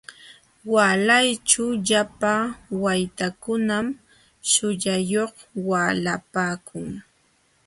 [0.73, 2.33] Waalayćhu llapa
[2.83, 3.85] waytakunam
[4.49, 5.33] shullayuq
[5.69, 6.87] waalapaakun.